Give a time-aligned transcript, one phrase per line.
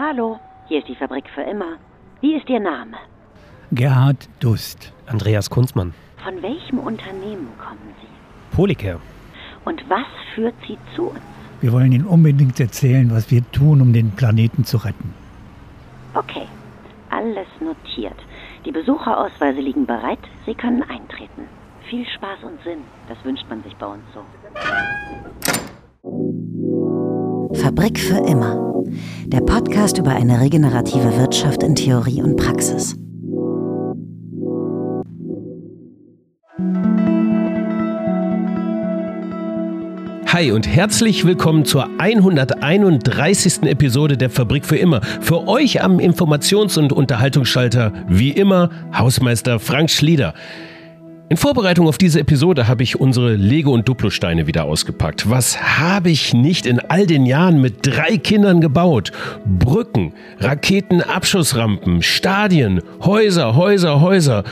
[0.00, 1.72] Hallo, hier ist die Fabrik für immer.
[2.20, 2.96] Wie ist Ihr Name?
[3.72, 4.92] Gerhard Dust.
[5.06, 5.92] Andreas Kunzmann.
[6.22, 8.56] Von welchem Unternehmen kommen Sie?
[8.56, 9.00] Polycare.
[9.64, 10.06] Und was
[10.36, 11.18] führt Sie zu uns?
[11.60, 15.12] Wir wollen Ihnen unbedingt erzählen, was wir tun, um den Planeten zu retten.
[16.14, 16.46] Okay,
[17.10, 18.18] alles notiert.
[18.66, 20.20] Die Besucherausweise liegen bereit.
[20.46, 21.48] Sie können eintreten.
[21.90, 22.84] Viel Spaß und Sinn.
[23.08, 24.22] Das wünscht man sich bei uns so.
[27.60, 28.67] Fabrik für immer.
[29.26, 32.96] Der Podcast über eine regenerative Wirtschaft in Theorie und Praxis.
[40.30, 43.62] Hi und herzlich willkommen zur 131.
[43.62, 45.00] Episode der Fabrik für immer.
[45.20, 50.34] Für euch am Informations- und Unterhaltungsschalter wie immer Hausmeister Frank Schlieder.
[51.30, 55.28] In Vorbereitung auf diese Episode habe ich unsere Lego- und Duplo-Steine wieder ausgepackt.
[55.28, 59.12] Was habe ich nicht in all den Jahren mit drei Kindern gebaut?
[59.44, 64.42] Brücken, Raketen, Abschussrampen, Stadien, Häuser, Häuser, Häuser.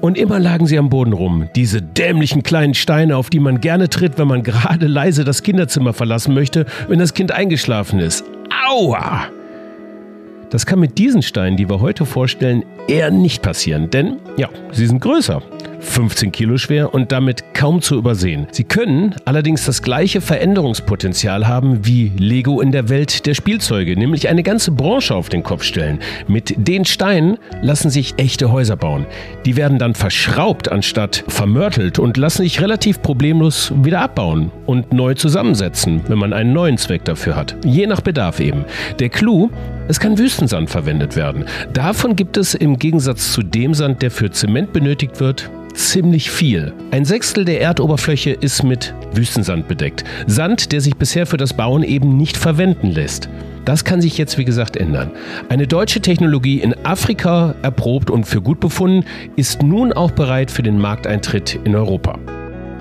[0.00, 3.90] Und immer lagen sie am Boden rum, diese dämlichen kleinen Steine, auf die man gerne
[3.90, 8.24] tritt, wenn man gerade leise das Kinderzimmer verlassen möchte, wenn das Kind eingeschlafen ist.
[8.66, 9.26] Aua!
[10.48, 14.86] Das kann mit diesen Steinen, die wir heute vorstellen, eher nicht passieren, denn ja, sie
[14.86, 15.42] sind größer.
[15.84, 18.46] 15 Kilo schwer und damit kaum zu übersehen.
[18.50, 24.28] Sie können allerdings das gleiche Veränderungspotenzial haben wie Lego in der Welt der Spielzeuge, nämlich
[24.28, 26.00] eine ganze Branche auf den Kopf stellen.
[26.26, 29.06] Mit den Steinen lassen sich echte Häuser bauen.
[29.44, 35.14] Die werden dann verschraubt anstatt vermörtelt und lassen sich relativ problemlos wieder abbauen und neu
[35.14, 37.56] zusammensetzen, wenn man einen neuen Zweck dafür hat.
[37.64, 38.64] Je nach Bedarf eben.
[38.98, 39.50] Der Clou,
[39.86, 41.44] es kann Wüstensand verwendet werden.
[41.72, 46.72] Davon gibt es im Gegensatz zu dem Sand, der für Zement benötigt wird, ziemlich viel.
[46.90, 50.04] Ein Sechstel der Erdoberfläche ist mit Wüstensand bedeckt.
[50.26, 53.28] Sand, der sich bisher für das Bauen eben nicht verwenden lässt.
[53.64, 55.10] Das kann sich jetzt, wie gesagt, ändern.
[55.48, 60.62] Eine deutsche Technologie in Afrika erprobt und für gut befunden, ist nun auch bereit für
[60.62, 62.18] den Markteintritt in Europa.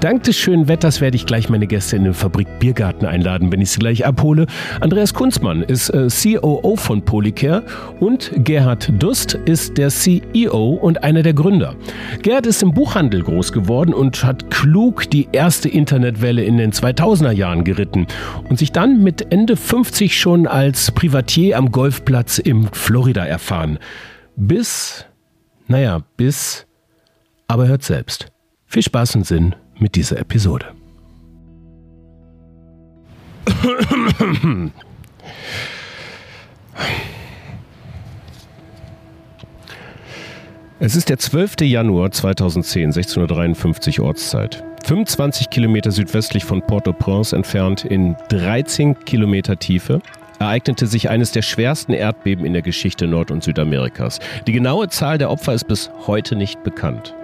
[0.04, 3.62] Dank des schönen Wetters werde ich gleich meine Gäste in den Fabrik Biergarten einladen, wenn
[3.62, 4.48] ich sie gleich abhole.
[4.82, 7.64] Andreas Kunzmann ist äh, COO von Polycare
[8.02, 11.78] und Gerhard Dust ist der CEO und einer der Gründer.
[12.22, 17.32] Gerhard ist im Buchhandel groß geworden und hat klug die erste Internetwelle in den 2000er
[17.32, 18.06] Jahren geritten
[18.50, 23.80] und sich dann mit Ende 50 schon als Privatier am Golfplatz im Florida erfahren.
[24.36, 25.06] Bis,
[25.70, 26.68] naja, bis,
[27.48, 28.34] aber hört selbst.
[28.66, 30.68] Viel Spaß und Sinn mit dieser Episode.
[40.80, 41.62] Es ist der 12.
[41.62, 44.64] Januar 2010, 1653 Ortszeit.
[44.84, 50.02] 25 Kilometer südwestlich von Port-au-Prince entfernt in 13 Kilometer Tiefe
[50.40, 54.20] ereignete sich eines der schwersten Erdbeben in der Geschichte Nord- und Südamerikas.
[54.46, 57.16] Die genaue Zahl der Opfer ist bis heute nicht bekannt.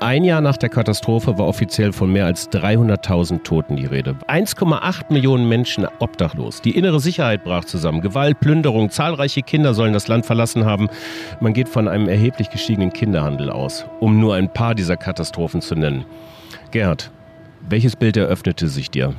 [0.00, 4.16] Ein Jahr nach der Katastrophe war offiziell von mehr als 300.000 Toten die Rede.
[4.28, 6.60] 1,8 Millionen Menschen obdachlos.
[6.60, 8.00] Die innere Sicherheit brach zusammen.
[8.00, 10.88] Gewalt, Plünderung, zahlreiche Kinder sollen das Land verlassen haben.
[11.40, 15.74] Man geht von einem erheblich gestiegenen Kinderhandel aus, um nur ein paar dieser Katastrophen zu
[15.74, 16.04] nennen.
[16.70, 17.10] Gerhard,
[17.68, 19.14] welches Bild eröffnete sich dir?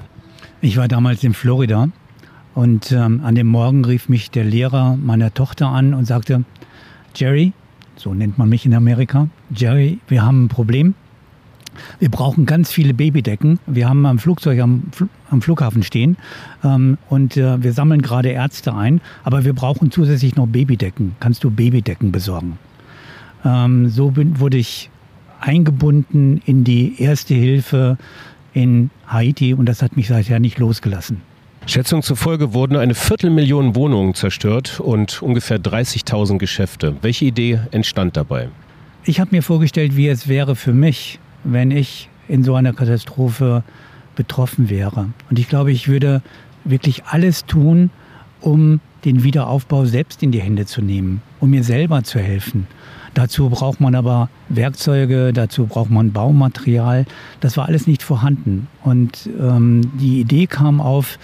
[0.62, 1.88] Ich war damals in Florida
[2.54, 6.44] und ähm, an dem Morgen rief mich der Lehrer meiner Tochter an und sagte,
[7.16, 7.54] Jerry,
[7.96, 9.28] so nennt man mich in Amerika.
[9.54, 10.96] Jerry, wir haben ein Problem.
[12.00, 13.60] Wir brauchen ganz viele Babydecken.
[13.68, 16.18] Wir haben ein Flugzeug am, Fl am Flughafen stehen
[16.64, 21.16] ähm, und äh, wir sammeln gerade Ärzte ein, aber wir brauchen zusätzlich noch Babydecken.
[21.20, 22.58] Kannst du Babydecken besorgen?
[23.44, 24.90] Ähm, so bin, wurde ich
[25.42, 27.98] eingebunden in die erste Hilfe
[28.54, 31.22] in Haiti und das hat mich seither nicht losgelassen.
[31.68, 36.96] Schätzungen zufolge wurden eine Viertelmillion Wohnungen zerstört und ungefähr 30.000 Geschäfte.
[37.02, 38.50] Welche Idee entstand dabei?
[39.04, 43.64] Ich habe mir vorgestellt, wie es wäre für mich, wenn ich in so einer Katastrophe
[44.16, 45.10] betroffen wäre.
[45.30, 46.22] Und ich glaube, ich würde
[46.66, 47.90] wirklich alles tun,
[48.42, 52.68] um den Wiederaufbau selbst in die Hände zu nehmen, um mir selber zu helfen.
[53.16, 57.06] Dazu braucht man aber Werkzeuge, dazu braucht man Baumaterial.
[57.40, 58.68] Das war alles nicht vorhanden.
[58.84, 61.18] Und ähm, die Idee kam auf,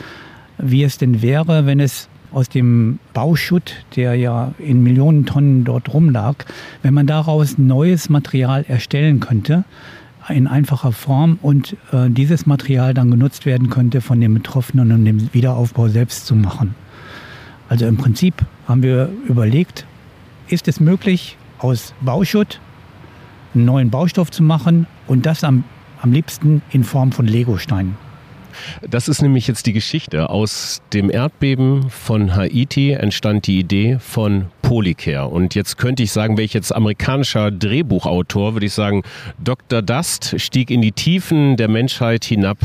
[0.61, 5.93] wie es denn wäre, wenn es aus dem Bauschutt, der ja in Millionen Tonnen dort
[5.93, 6.35] rumlag,
[6.81, 9.65] wenn man daraus neues Material erstellen könnte,
[10.29, 15.03] in einfacher Form und äh, dieses Material dann genutzt werden könnte von den Betroffenen, um
[15.03, 16.75] den Wiederaufbau selbst zu machen.
[17.69, 18.35] Also im Prinzip
[18.67, 19.85] haben wir überlegt,
[20.47, 22.59] ist es möglich, aus Bauschutt
[23.53, 25.63] einen neuen Baustoff zu machen und das am,
[26.01, 27.95] am liebsten in Form von Legosteinen.
[28.89, 30.29] Das ist nämlich jetzt die Geschichte.
[30.29, 35.27] Aus dem Erdbeben von Haiti entstand die Idee von Polycare.
[35.27, 39.03] Und jetzt könnte ich sagen, wäre ich jetzt amerikanischer Drehbuchautor, würde ich sagen,
[39.37, 39.81] Dr.
[39.81, 42.57] Dust stieg in die Tiefen der Menschheit hinab,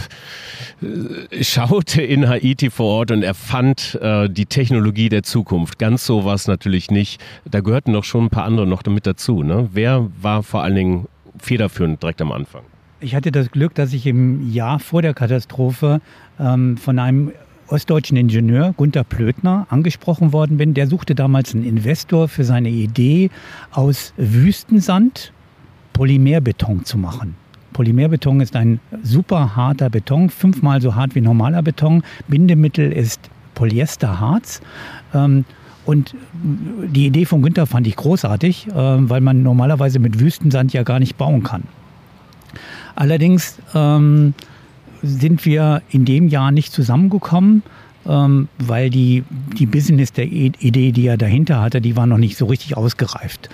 [0.82, 5.78] äh, schaute in Haiti vor Ort und erfand äh, die Technologie der Zukunft.
[5.78, 7.20] Ganz so war es natürlich nicht.
[7.44, 9.42] Da gehörten noch schon ein paar andere noch damit dazu.
[9.42, 9.69] Ne?
[9.72, 11.08] Wer war vor allen Dingen
[11.38, 12.62] federführend direkt am Anfang?
[12.98, 16.00] Ich hatte das Glück, dass ich im Jahr vor der Katastrophe
[16.40, 17.31] ähm, von einem
[17.69, 20.72] ostdeutschen Ingenieur, Gunther Plötner, angesprochen worden bin.
[20.72, 23.28] Der suchte damals einen Investor für seine Idee,
[23.70, 25.32] aus Wüstensand
[25.93, 27.34] Polymerbeton zu machen.
[27.75, 32.02] Polymerbeton ist ein super harter Beton, fünfmal so hart wie normaler Beton.
[32.28, 33.20] Bindemittel ist
[33.54, 34.62] Polyesterharz.
[35.12, 35.44] Ähm,
[35.84, 40.82] und die Idee von Günther fand ich großartig, äh, weil man normalerweise mit Wüstensand ja
[40.82, 41.64] gar nicht bauen kann.
[42.96, 44.34] Allerdings ähm,
[45.02, 47.62] sind wir in dem Jahr nicht zusammengekommen,
[48.08, 49.22] ähm, weil die,
[49.58, 53.48] die Business der Idee, die er dahinter hatte, die war noch nicht so richtig ausgereift.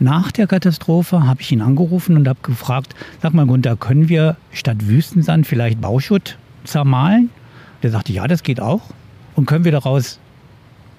[0.00, 4.36] Nach der Katastrophe habe ich ihn angerufen und habe gefragt, sag mal Gunther, können wir
[4.50, 7.30] statt Wüstensand vielleicht Bauschutt zermahlen?
[7.84, 8.82] Der sagte, ja, das geht auch.
[9.36, 10.18] Und können wir daraus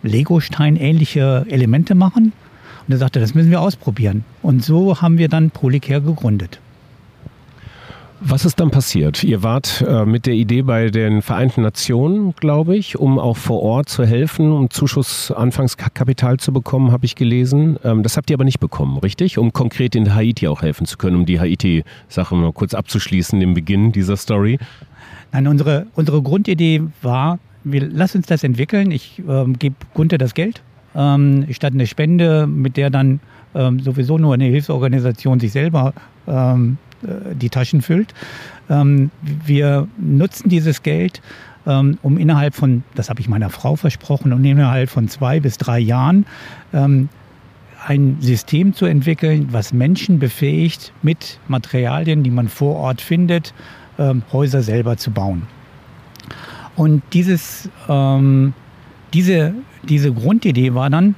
[0.04, 2.32] Legostein-ähnliche Elemente machen?
[2.88, 4.24] Und er sagte, das müssen wir ausprobieren.
[4.42, 6.60] Und so haben wir dann Polycare gegründet.
[8.26, 9.22] Was ist dann passiert?
[9.26, 13.62] Ihr wart äh, mit der Idee bei den Vereinten Nationen, glaube ich, um auch vor
[13.62, 17.78] Ort zu helfen, um Zuschussanfangskapital zu bekommen, habe ich gelesen.
[17.84, 19.38] Ähm, das habt ihr aber nicht bekommen, richtig?
[19.38, 23.54] Um konkret in Haiti auch helfen zu können, um die Haiti-Sache mal kurz abzuschließen, den
[23.54, 24.58] Beginn dieser Story.
[25.34, 28.92] Nein, unsere, unsere Grundidee war, wir, lass uns das entwickeln.
[28.92, 30.64] Ich ähm, gebe Gunther das Geld
[30.96, 33.20] ähm, statt eine Spende, mit der dann
[33.54, 35.94] ähm, sowieso nur eine Hilfsorganisation sich selber
[36.26, 36.93] ähm, äh,
[37.36, 38.14] die Taschen füllt.
[38.70, 41.22] Ähm, wir nutzen dieses Geld,
[41.66, 45.58] ähm, um innerhalb von, das habe ich meiner Frau versprochen, um innerhalb von zwei bis
[45.58, 46.26] drei Jahren
[46.74, 47.10] ähm,
[47.86, 53.54] ein System zu entwickeln, was Menschen befähigt, mit Materialien, die man vor Ort findet,
[54.32, 55.44] Häuser selber zu bauen.
[56.78, 57.70] Und dieses,
[59.14, 59.54] diese,
[59.84, 61.16] diese Grundidee war dann,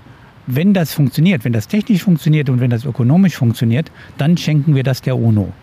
[0.48, 4.84] wenn das funktioniert, wenn das technisch funktioniert und wenn das ökonomisch funktioniert, dann schenken wir
[4.84, 5.54] das der UNO.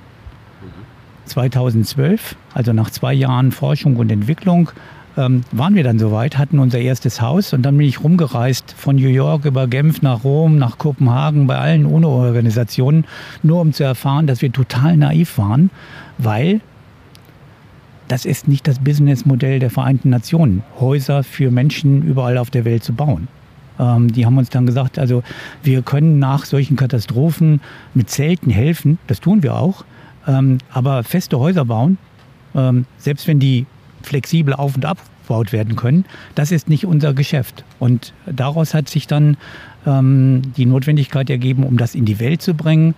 [1.27, 4.71] 2012, also nach zwei Jahren Forschung und Entwicklung,
[5.17, 8.97] ähm, waren wir dann soweit, hatten unser erstes Haus und dann bin ich rumgereist von
[8.97, 13.05] New York über Genf nach Rom, nach Kopenhagen, bei allen UNO-Organisationen,
[13.43, 15.71] nur um zu erfahren, dass wir total naiv waren,
[16.19, 16.61] weil
[18.09, 22.85] das ist nicht das Businessmodell der Vereinten Nationen, Häuser für Menschen überall auf der Welt
[22.85, 23.29] zu bauen.
[23.79, 25.23] Ähm, die haben uns dann gesagt, also
[25.63, 27.61] wir können nach solchen Katastrophen
[27.95, 29.85] mit Zelten helfen, das tun wir auch,
[30.27, 31.99] ähm, aber feste Häuser bauen,
[32.55, 33.67] ähm, selbst wenn die
[34.03, 36.05] flexibel auf und abgebaut werden können,
[36.35, 37.65] das ist nicht unser Geschäft.
[37.79, 39.37] Und daraus hat sich dann
[39.87, 42.95] ähm, die Notwendigkeit ergeben, um das in die Welt zu bringen,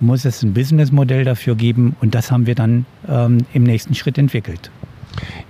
[0.00, 4.18] muss es ein Businessmodell dafür geben und das haben wir dann ähm, im nächsten Schritt
[4.18, 4.70] entwickelt.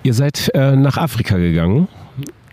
[0.03, 1.89] Ihr seid äh, nach Afrika gegangen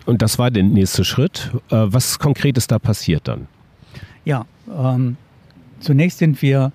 [0.04, 1.52] und das war der nächste Schritt.
[1.70, 3.46] Äh, was konkret ist da passiert dann?
[4.24, 4.44] Ja,
[4.76, 5.16] ähm,
[5.80, 6.72] zunächst sind wir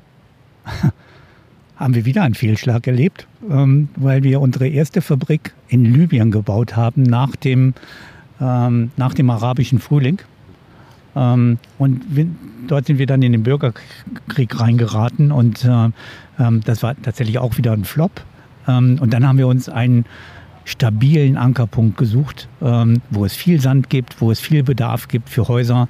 [1.79, 6.75] haben wir wieder einen Fehlschlag erlebt, ähm, weil wir unsere erste Fabrik in Libyen gebaut
[6.75, 7.73] haben nach dem,
[8.41, 10.19] ähm, nach dem arabischen Frühling.
[11.15, 12.27] Ähm, und wir,
[12.67, 15.89] dort sind wir dann in den Bürgerkrieg reingeraten und äh,
[16.37, 18.23] ähm, das war tatsächlich auch wieder ein Flop.
[18.67, 20.03] Ähm, und dann haben wir uns einen
[20.65, 25.47] stabilen Ankerpunkt gesucht, ähm, wo es viel Sand gibt, wo es viel Bedarf gibt für
[25.47, 25.87] Häuser.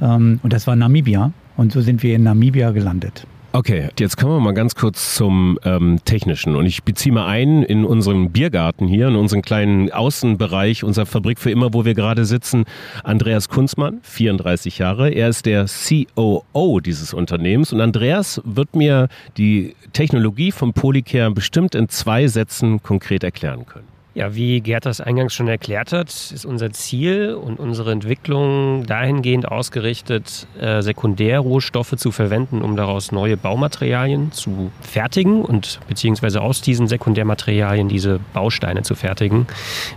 [0.00, 1.32] und das war Namibia.
[1.56, 3.24] Und so sind wir in Namibia gelandet.
[3.54, 6.56] Okay, jetzt kommen wir mal ganz kurz zum ähm, Technischen.
[6.56, 11.38] Und ich beziehe mal ein in unseren Biergarten hier, in unseren kleinen Außenbereich, unserer Fabrik
[11.38, 12.64] für immer, wo wir gerade sitzen.
[13.04, 15.10] Andreas Kunzmann, 34 Jahre.
[15.10, 17.74] Er ist der COO dieses Unternehmens.
[17.74, 23.91] Und Andreas wird mir die Technologie von Polycare bestimmt in zwei Sätzen konkret erklären können.
[24.14, 29.48] Ja, wie Gerd das eingangs schon erklärt hat, ist unser Ziel und unsere Entwicklung dahingehend
[29.48, 36.88] ausgerichtet, äh, Sekundärrohstoffe zu verwenden, um daraus neue Baumaterialien zu fertigen und beziehungsweise aus diesen
[36.88, 39.46] Sekundärmaterialien diese Bausteine zu fertigen,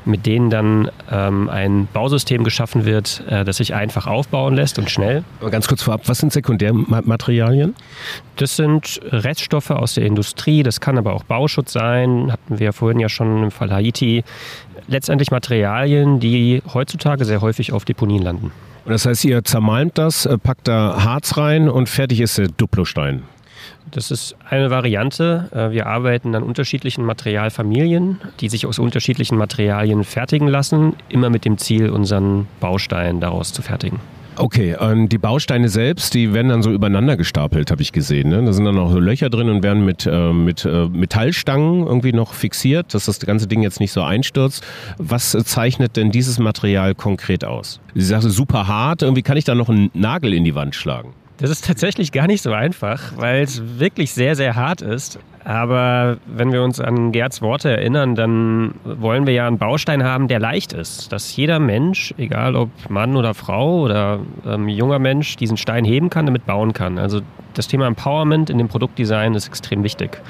[0.06, 4.90] mit denen dann ähm, ein Bausystem geschaffen wird, äh, das sich einfach aufbauen lässt und
[4.90, 5.26] schnell.
[5.42, 7.76] Aber ganz kurz vorab, was sind Sekundärmaterialien?
[8.38, 13.00] Das sind Reststoffe aus der Industrie, das kann aber auch Bauschutz sein, hatten wir vorhin
[13.02, 14.05] ja schon im Fall Haiti.
[14.88, 18.52] Letztendlich Materialien, die heutzutage sehr häufig auf Deponien landen.
[18.86, 22.50] Und das heißt, ihr zermalmt das, äh, packt da Harz rein und fertig ist der
[22.50, 23.24] Duplostein.
[23.92, 25.50] Das ist eine Variante.
[25.52, 31.46] Äh, wir arbeiten an unterschiedlichen Materialfamilien, die sich aus unterschiedlichen Materialien fertigen lassen, immer mit
[31.46, 34.00] dem Ziel, unseren Baustein daraus zu fertigen.
[34.38, 38.30] Okay, und die Bausteine selbst, die werden dann so übereinander gestapelt, habe ich gesehen.
[38.30, 38.44] Ne?
[38.44, 42.12] Da sind dann auch so Löcher drin und werden mit, äh, mit äh, Metallstangen irgendwie
[42.12, 44.66] noch fixiert, dass das ganze Ding jetzt nicht so einstürzt.
[44.98, 47.80] Was zeichnet denn dieses Material konkret aus?
[47.94, 51.14] Sie sagte super hart, irgendwie kann ich da noch einen Nagel in die Wand schlagen.
[51.38, 55.20] Das ist tatsächlich gar nicht so einfach, weil es wirklich sehr, sehr hart ist.
[55.46, 60.28] Aber wenn wir uns an Gerds Worte erinnern, dann wollen wir ja einen Baustein haben,
[60.28, 61.12] der leicht ist.
[61.12, 66.10] Dass jeder Mensch, egal ob Mann oder Frau oder ähm, junger Mensch, diesen Stein heben
[66.10, 66.98] kann, damit bauen kann.
[66.98, 67.22] Also
[67.58, 70.22] das Thema Empowerment in dem Produktdesign ist extrem wichtig.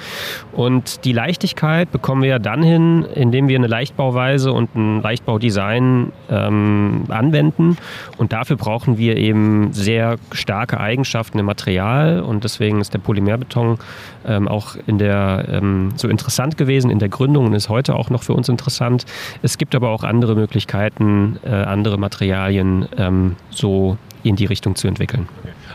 [0.51, 6.11] Und die Leichtigkeit bekommen wir ja dann hin, indem wir eine Leichtbauweise und ein Leichtbaudesign
[6.29, 7.77] ähm, anwenden.
[8.17, 12.21] Und dafür brauchen wir eben sehr starke Eigenschaften im Material.
[12.21, 13.77] Und deswegen ist der Polymerbeton
[14.27, 18.09] ähm, auch in der, ähm, so interessant gewesen in der Gründung und ist heute auch
[18.09, 19.05] noch für uns interessant.
[19.41, 24.87] Es gibt aber auch andere Möglichkeiten, äh, andere Materialien ähm, so in die Richtung zu
[24.87, 25.27] entwickeln.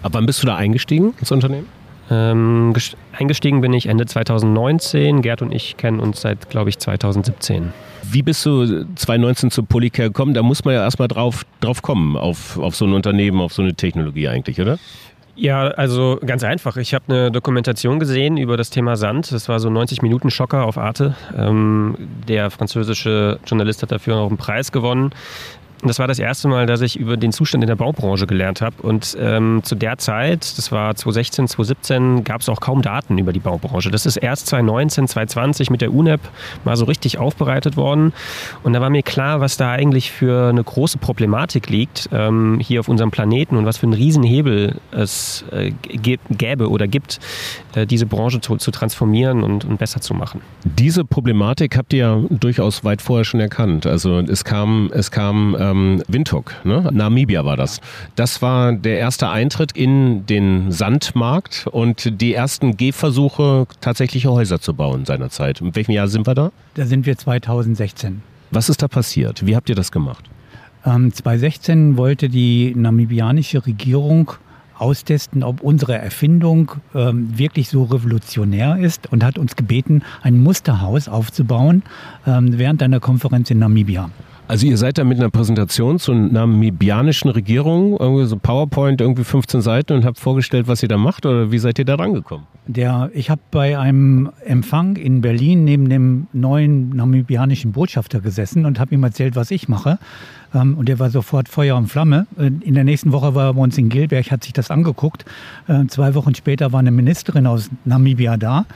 [0.02, 1.66] Ab wann bist du da eingestiegen ins Unternehmen?
[2.10, 2.74] Ähm,
[3.16, 5.22] eingestiegen bin ich Ende 2019.
[5.22, 7.72] Gerd und ich kennen uns seit, glaube ich, 2017.
[8.02, 10.34] Wie bist du 2019 zu Polycare gekommen?
[10.34, 13.62] Da muss man ja erstmal drauf, drauf kommen, auf, auf so ein Unternehmen, auf so
[13.62, 14.78] eine Technologie eigentlich, oder?
[15.40, 16.76] Ja, also ganz einfach.
[16.76, 19.32] Ich habe eine Dokumentation gesehen über das Thema Sand.
[19.32, 21.14] Das war so 90 Minuten Schocker auf Arte.
[21.34, 21.96] Ähm,
[22.28, 25.14] der französische Journalist hat dafür auch einen Preis gewonnen.
[25.82, 28.82] Das war das erste Mal, dass ich über den Zustand in der Baubranche gelernt habe.
[28.82, 33.32] Und ähm, zu der Zeit, das war 2016, 2017, gab es auch kaum Daten über
[33.32, 33.90] die Baubranche.
[33.90, 36.20] Das ist erst 2019, 2020 mit der UNEP
[36.64, 38.12] mal so richtig aufbereitet worden.
[38.62, 42.80] Und da war mir klar, was da eigentlich für eine große Problematik liegt ähm, hier
[42.80, 47.20] auf unserem Planeten und was für einen Riesenhebel es äh, gäbe oder gibt,
[47.74, 50.42] äh, diese Branche zu, zu transformieren und, und, besser zu machen.
[50.64, 53.86] Diese Problematik habt ihr ja durchaus weit vorher schon erkannt.
[53.86, 56.88] Also es kam, es kam äh, ähm, Windhoek, ne?
[56.92, 57.80] Namibia war das.
[58.16, 64.74] Das war der erste Eintritt in den Sandmarkt und die ersten Gehversuche, tatsächliche Häuser zu
[64.74, 65.60] bauen seinerzeit.
[65.60, 66.52] In welchem Jahr sind wir da?
[66.74, 68.22] Da sind wir 2016.
[68.50, 69.46] Was ist da passiert?
[69.46, 70.24] Wie habt ihr das gemacht?
[70.84, 74.32] Ähm, 2016 wollte die namibianische Regierung
[74.80, 81.06] austesten, ob unsere Erfindung ähm, wirklich so revolutionär ist und hat uns gebeten, ein Musterhaus
[81.08, 81.82] aufzubauen
[82.26, 84.10] ähm, während einer Konferenz in Namibia.
[84.50, 89.60] Also ihr seid da mit einer Präsentation zur namibianischen Regierung, irgendwie so PowerPoint, irgendwie 15
[89.60, 92.48] Seiten und habt vorgestellt, was ihr da macht oder wie seid ihr da rangekommen?
[92.66, 98.80] Der, ich habe bei einem Empfang in Berlin neben dem neuen namibianischen Botschafter gesessen und
[98.80, 100.00] habe ihm erzählt, was ich mache.
[100.54, 102.26] Ähm, und der war sofort Feuer und Flamme.
[102.38, 105.24] Äh, in der nächsten Woche war er bei uns in Gilberg, hat sich das angeguckt.
[105.68, 108.66] Äh, zwei Wochen später war eine Ministerin aus Namibia da.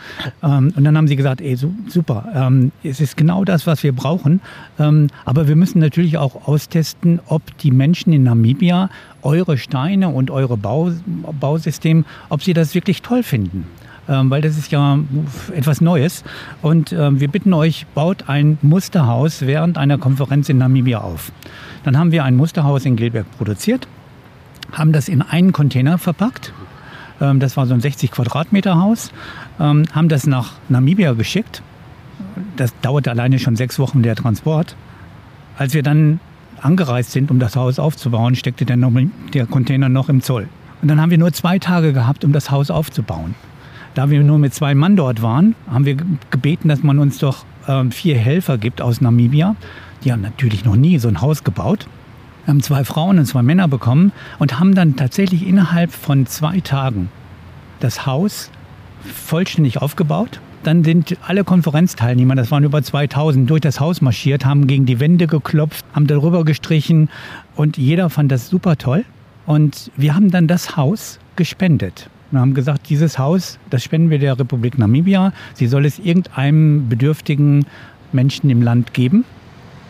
[0.43, 3.93] Ähm, und dann haben sie gesagt, ey, super, ähm, es ist genau das, was wir
[3.93, 4.41] brauchen.
[4.77, 8.91] aber wir müssen natürlich auch austesten, ob die Menschen in Namibia
[9.23, 10.91] eure Steine und eure Bau,
[11.41, 13.67] Bausystem, ob sie das wirklich toll finden.
[14.09, 14.99] Ähm, weil das ist ja
[15.55, 16.25] etwas Neues.
[16.61, 21.33] Und ähm, wir bitten euch, baut ein Musterhaus während einer Konferenz in Namibia auf.
[21.85, 23.89] Dann haben wir ein Musterhaus in Gilberg produziert,
[24.73, 26.53] haben das in einen Container verpackt.
[27.21, 29.11] Ähm, das war so ein 60 Quadratmeter Haus.
[29.59, 31.63] haben das nach Namibia geschickt.
[32.57, 34.77] Das dauerte alleine schon sechs Wochen der Transport.
[35.57, 36.21] Als wir dann
[36.61, 38.77] angereist sind, um das Haus aufzubauen, steckte der,
[39.33, 40.49] der Container noch im Zoll.
[40.83, 43.35] Und dann haben wir nur zwei Tage gehabt, um das Haus aufzubauen.
[43.95, 45.97] Da wir nur mit zwei Mann dort waren, haben wir
[46.31, 49.55] gebeten, dass man uns doch ähm, vier Helfer gibt aus Namibia.
[50.03, 51.87] Die haben natürlich noch nie so ein Haus gebaut.
[52.45, 56.61] Wir haben zwei Frauen und zwei Männer bekommen und haben dann tatsächlich innerhalb von zwei
[56.61, 57.09] Tagen
[57.81, 58.51] das Haus
[59.03, 60.41] vollständig aufgebaut.
[60.65, 64.99] Dann sind alle Konferenzteilnehmer, das waren über 2000, durch das Haus marschiert, haben gegen die
[64.99, 67.11] Wände geklopft, haben darüber gestrichen
[67.55, 69.05] und jeder fand das super toll.
[69.45, 72.09] Und wir haben dann das Haus gespendet.
[72.31, 75.35] Wir haben gesagt, dieses Haus, das spenden wir der Republik Namibia.
[75.53, 77.67] Sie soll es irgendeinem bedürftigen
[78.13, 79.27] Menschen im Land geben.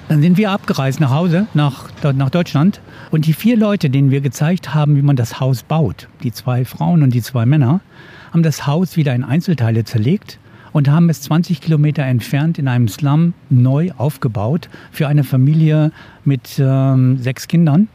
[0.09, 2.81] Dann sind wir abgereist nach Hause, nach, nach Deutschland.
[3.12, 6.64] Und die vier Leute, denen wir gezeigt haben, wie man das Haus baut, die zwei
[6.64, 7.81] Frauen und die zwei Männer,
[8.33, 10.40] haben das Haus wieder in Einzelteile zerlegt
[10.75, 15.93] und haben es 20 Kilometer entfernt in einem Slum neu aufgebaut für eine Familie
[16.25, 17.88] mit ähm, sechs Kindern,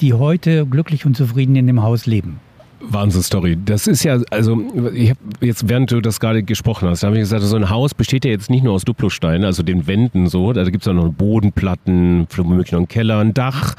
[0.00, 2.40] die heute glücklich und zufrieden in dem Haus leben.
[2.80, 3.56] Wahnsinn-Story.
[3.64, 4.60] Das ist ja, also,
[4.92, 7.94] ich habe jetzt, während du das gerade gesprochen hast, habe ich gesagt, so ein Haus
[7.94, 10.92] besteht ja jetzt nicht nur aus Duplosteinen, also den Wänden so, da gibt es auch
[10.92, 13.76] noch Bodenplatten, womöglich noch einen Keller, ein Dach,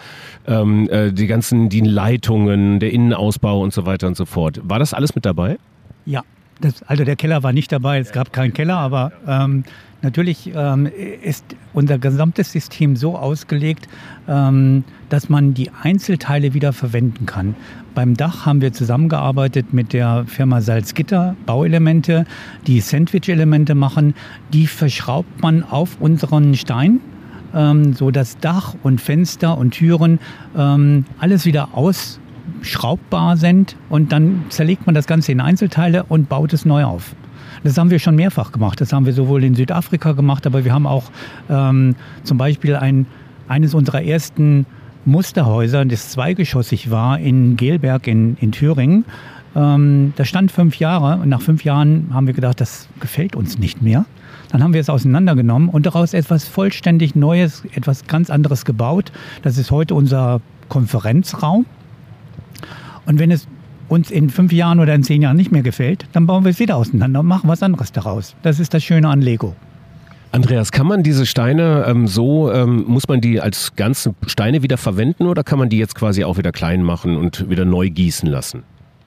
[0.47, 4.61] ähm, äh, die ganzen, die Leitungen, der Innenausbau und so weiter und so fort.
[4.63, 5.57] War das alles mit dabei?
[6.05, 6.23] Ja,
[6.61, 9.65] Das, also der Keller war nicht dabei, es gab keinen Keller, aber ähm,
[10.01, 10.87] natürlich ähm,
[11.21, 11.43] ist
[11.73, 13.89] unser gesamtes System so ausgelegt,
[14.29, 17.55] ähm, dass man die Einzelteile wieder verwenden kann.
[17.93, 22.25] Beim Dach haben wir zusammengearbeitet mit der Firma Salzgitter Bauelemente,
[22.67, 24.13] die Sandwich-Elemente machen.
[24.53, 27.01] Die verschraubt man auf unseren Stein,
[27.53, 30.19] ähm, so dass Dach und Fenster und Türen
[30.57, 32.19] ähm, alles wieder aus
[32.61, 37.15] schraubbar sind und dann zerlegt man das Ganze in Einzelteile und baut es neu auf.
[37.63, 38.79] Das haben wir schon mehrfach gemacht.
[38.81, 41.05] Das haben wir sowohl in Südafrika gemacht, aber wir haben auch
[41.49, 43.07] ähm, zum Beispiel ein,
[43.47, 44.65] eines unserer ersten
[45.05, 49.05] Musterhäuser, das zweigeschossig war, in Gelberg in, in Thüringen.
[49.55, 53.57] Ähm, das stand fünf Jahre und nach fünf Jahren haben wir gedacht, das gefällt uns
[53.57, 54.05] nicht mehr.
[54.51, 59.11] Dann haben wir es auseinandergenommen und daraus etwas vollständig Neues, etwas ganz anderes gebaut.
[59.41, 61.65] Das ist heute unser Konferenzraum.
[63.05, 63.47] Und wenn es
[63.87, 66.59] uns in fünf Jahren oder in zehn Jahren nicht mehr gefällt, dann bauen wir es
[66.59, 68.35] wieder auseinander und machen was anderes daraus.
[68.41, 69.55] Das ist das Schöne an Lego.
[70.31, 74.77] Andreas, kann man diese Steine ähm, so, ähm, muss man die als ganze Steine wieder
[74.77, 78.27] verwenden oder kann man die jetzt quasi auch wieder klein machen und wieder neu gießen
[78.27, 78.63] lassen?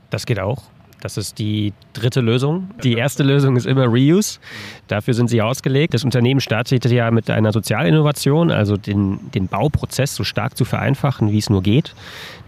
[0.09, 0.63] Das geht auch.
[1.01, 2.71] Das ist die dritte Lösung.
[2.83, 4.41] Die erste Lösung ist immer Reuse.
[4.89, 5.95] Dafür sind sie ausgelegt.
[5.95, 11.31] Das Unternehmen startet ja mit einer Sozialinnovation, also den, den Bauprozess so stark zu vereinfachen,
[11.31, 11.95] wie es nur geht.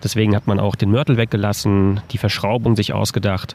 [0.02, 3.54] Deswegen hat man auch den Mörtel weggelassen, die Verschraubung sich ausgedacht.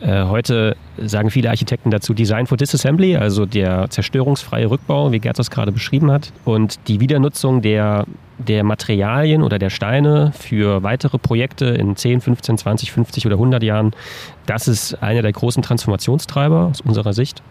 [0.00, 5.38] Äh, heute sagen viele Architekten dazu Design for Disassembly, also der zerstörungsfreie Rückbau, wie Gerd
[5.38, 6.32] das gerade beschrieben hat.
[6.44, 8.06] Und die Wiedernutzung der,
[8.38, 13.62] der Materialien oder der Steine für weitere Projekte in 10, 15, 20, 50 oder 100
[13.62, 13.92] Jahren,
[14.46, 17.42] das ist einer der großen Transformationstreiber aus unserer Sicht.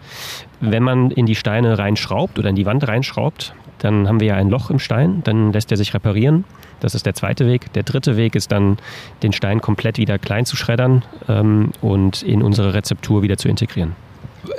[0.60, 4.34] Wenn man in die Steine reinschraubt oder in die Wand reinschraubt, dann haben wir ja
[4.34, 6.44] ein Loch im Stein, dann lässt er sich reparieren.
[6.80, 7.72] Das ist der zweite Weg.
[7.74, 8.78] Der dritte Weg ist dann,
[9.22, 13.94] den Stein komplett wieder klein zu schreddern ähm, und in unsere Rezeptur wieder zu integrieren.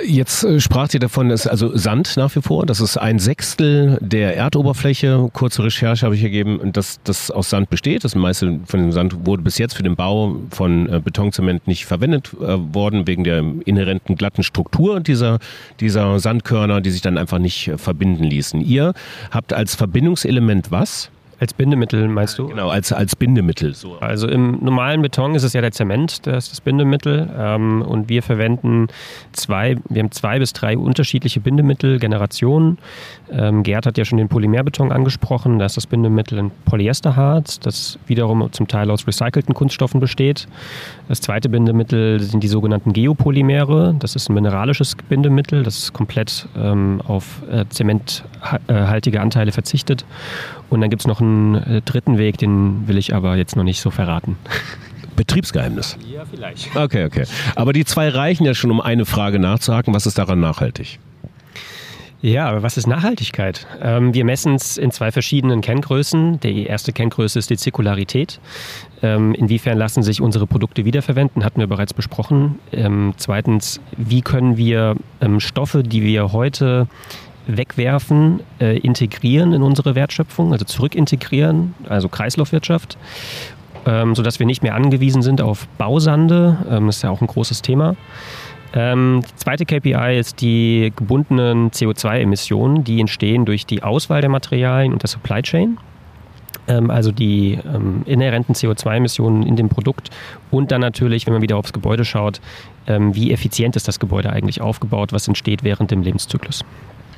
[0.04, 3.98] Jetzt äh, sprach ihr davon, dass also Sand nach wie vor, das ist ein Sechstel
[4.00, 5.28] der Erdoberfläche.
[5.32, 8.04] Kurze Recherche habe ich ergeben, dass das aus Sand besteht.
[8.04, 11.86] Das meiste von dem Sand wurde bis jetzt für den Bau von äh, Betonzement nicht
[11.86, 15.38] verwendet äh, worden, wegen der inhärenten glatten Struktur dieser,
[15.80, 18.60] dieser Sandkörner, die sich dann einfach nicht verbinden ließen.
[18.60, 18.94] Ihr
[19.30, 21.10] habt als Verbindungselement was?
[21.42, 22.46] Als Bindemittel meinst du?
[22.46, 23.74] Genau, als, als Bindemittel.
[23.74, 23.96] So.
[23.98, 27.28] Also im normalen Beton ist es ja der Zement, das ist das Bindemittel.
[27.36, 28.86] Ähm, und wir verwenden
[29.32, 32.78] zwei, wir haben zwei bis drei unterschiedliche Bindemittelgenerationen.
[33.32, 35.58] Ähm, Gerd hat ja schon den Polymerbeton angesprochen.
[35.58, 40.46] Da ist das Bindemittel ein Polyesterharz, das wiederum zum Teil aus recycelten Kunststoffen besteht.
[41.08, 43.96] Das zweite Bindemittel sind die sogenannten Geopolymere.
[43.98, 50.04] Das ist ein mineralisches Bindemittel, das komplett ähm, auf äh, zementhaltige Anteile verzichtet.
[50.72, 53.62] Und dann gibt es noch einen äh, dritten Weg, den will ich aber jetzt noch
[53.62, 54.38] nicht so verraten.
[55.16, 55.98] Betriebsgeheimnis.
[56.10, 56.74] Ja, vielleicht.
[56.74, 57.24] Okay, okay.
[57.54, 59.92] Aber die zwei reichen ja schon, um eine Frage nachzuhaken.
[59.92, 60.98] Was ist daran nachhaltig?
[62.22, 63.66] Ja, aber was ist Nachhaltigkeit?
[63.82, 66.40] Ähm, wir messen es in zwei verschiedenen Kenngrößen.
[66.40, 68.40] Die erste Kenngröße ist die Zirkularität.
[69.02, 72.60] Ähm, inwiefern lassen sich unsere Produkte wiederverwenden, hatten wir bereits besprochen.
[72.72, 76.86] Ähm, zweitens, wie können wir ähm, Stoffe, die wir heute
[77.46, 82.96] wegwerfen, äh, integrieren in unsere Wertschöpfung, also zurückintegrieren, also Kreislaufwirtschaft,
[83.86, 86.58] ähm, sodass wir nicht mehr angewiesen sind auf Bausande.
[86.70, 87.96] Ähm, das ist ja auch ein großes Thema.
[88.74, 94.92] Ähm, die zweite KPI ist die gebundenen CO2-Emissionen, die entstehen durch die Auswahl der Materialien
[94.92, 95.78] und der Supply Chain.
[96.68, 100.10] Ähm, also die ähm, inhärenten CO2-Emissionen in dem Produkt
[100.50, 102.40] und dann natürlich, wenn man wieder aufs Gebäude schaut,
[102.86, 106.64] ähm, wie effizient ist das Gebäude eigentlich aufgebaut, was entsteht während dem Lebenszyklus.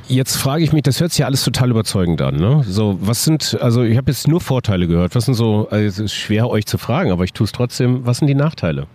[0.07, 2.37] Jetzt frage ich mich, das hört sich ja alles total überzeugend an.
[2.37, 2.63] Ne?
[2.67, 5.15] So, was sind, also ich habe jetzt nur Vorteile gehört.
[5.15, 8.05] Was sind so, also es ist schwer euch zu fragen, aber ich tue es trotzdem.
[8.07, 8.87] Was sind die Nachteile?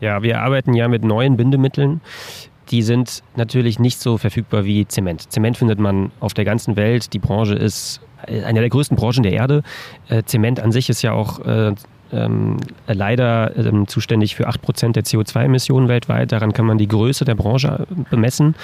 [0.00, 2.00] Ja, wir arbeiten ja mit neuen Bindemitteln.
[2.70, 5.32] Die sind natürlich nicht so verfügbar wie Zement.
[5.32, 7.12] Zement findet man auf der ganzen Welt.
[7.12, 9.62] Die Branche ist eine der größten Branchen der Erde.
[10.08, 11.74] Äh, Zement an sich ist ja auch äh,
[12.12, 16.32] ähm, leider ähm, zuständig für 8% der CO2-Emissionen weltweit.
[16.32, 18.54] Daran kann man die Größe der Branche bemessen.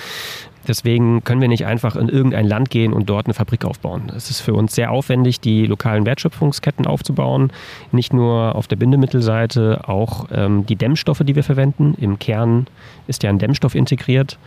[0.68, 4.12] Deswegen können wir nicht einfach in irgendein Land gehen und dort eine Fabrik aufbauen.
[4.16, 7.50] Es ist für uns sehr aufwendig, die lokalen Wertschöpfungsketten aufzubauen.
[7.90, 11.94] Nicht nur auf der Bindemittelseite, auch ähm, die Dämmstoffe, die wir verwenden.
[12.00, 12.66] Im Kern
[13.08, 14.38] ist ja ein Dämmstoff integriert.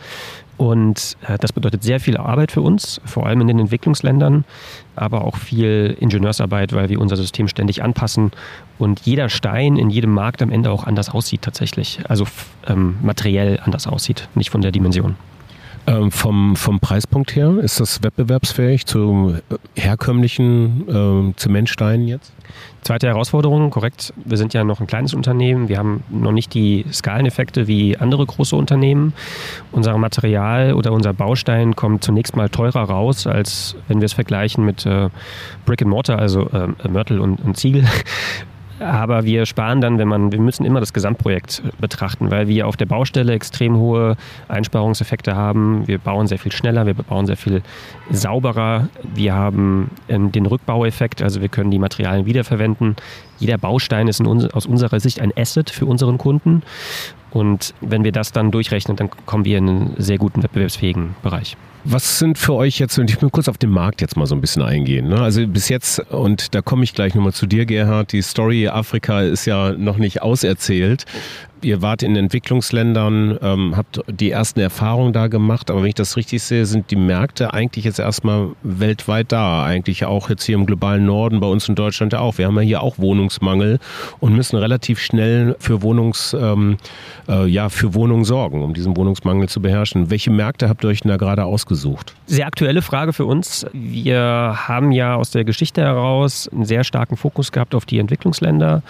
[0.57, 4.45] Und äh, das bedeutet sehr viel Arbeit für uns, vor allem in den Entwicklungsländern,
[4.95, 8.31] aber auch viel Ingenieursarbeit, weil wir unser System ständig anpassen
[8.77, 11.99] und jeder Stein in jedem Markt am Ende auch anders aussieht tatsächlich.
[12.07, 12.25] Also
[12.67, 15.15] ähm, materiell anders aussieht, nicht von der Dimension.
[15.87, 19.35] Ähm, vom, vom Preispunkt her, ist das wettbewerbsfähig zu
[19.75, 22.33] herkömmlichen äh, Zementsteinen jetzt?
[22.81, 24.11] Zweite Herausforderung, korrekt.
[24.23, 25.69] Wir sind ja noch ein kleines Unternehmen.
[25.69, 29.13] Wir haben noch nicht die Skaleneffekte wie andere große Unternehmen.
[29.71, 34.65] Unser Material oder unser Baustein kommt zunächst mal teurer raus, als wenn wir es vergleichen
[34.65, 35.09] mit äh,
[35.65, 37.85] Brick and Mortar, also äh, Mörtel und, und Ziegel.
[38.79, 42.75] Aber wir sparen dann, wenn man, wir müssen immer das Gesamtprojekt betrachten, weil wir auf
[42.75, 45.87] der Baustelle extrem hohe Einsparungseffekte haben.
[45.87, 47.61] Wir bauen sehr viel schneller, wir bauen sehr viel
[48.11, 48.89] sauberer.
[49.13, 52.95] Wir haben ähm, den Rückbaueffekt, also wir können die Materialien wiederverwenden.
[53.39, 56.63] Jeder Baustein ist uns, aus unserer Sicht ein Asset für unseren Kunden.
[57.35, 61.57] Und wenn wir das dann durchrechnen, dann kommen wir in einen sehr guten wettbewerbsfähigen Bereich.
[61.83, 64.35] Was sind für euch jetzt, und ich will kurz auf den Markt jetzt mal so
[64.35, 65.09] ein bisschen eingehen.
[65.09, 65.19] Ne?
[65.19, 69.21] Also bis jetzt, und da komme ich gleich nochmal zu dir, Gerhard, die Story Afrika
[69.21, 71.03] ist ja noch nicht auserzählt
[71.61, 76.17] ihr wart in Entwicklungsländern, ähm, habt die ersten Erfahrungen da gemacht, aber wenn ich das
[76.17, 79.63] richtig sehe, sind die Märkte eigentlich jetzt erstmal weltweit da.
[79.63, 82.37] Eigentlich auch jetzt hier im globalen Norden, bei uns in Deutschland ja auch.
[82.37, 83.79] Wir haben ja hier auch Wohnungsmangel
[84.19, 86.77] und müssen relativ schnell für Wohnungs, ähm,
[87.27, 90.09] äh, ja, für Wohnungen sorgen, um diesen Wohnungsmangel zu beherrschen.
[90.09, 92.13] Welche Märkte habt ihr euch denn da gerade ausgesucht?
[92.25, 93.65] Sehr aktuelle Frage für uns.
[93.73, 98.81] Wir haben ja aus der Geschichte heraus einen sehr starken Fokus gehabt auf die Entwicklungsländer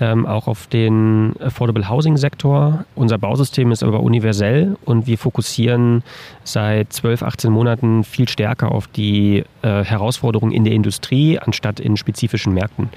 [0.00, 2.84] ähm, auch auf den Affordable Housing Sektor.
[2.94, 6.02] Unser Bausystem ist aber universell und wir fokussieren
[6.44, 11.96] seit 12, 18 Monaten viel stärker auf die äh, Herausforderungen in der Industrie anstatt in
[11.96, 12.90] spezifischen Märkten,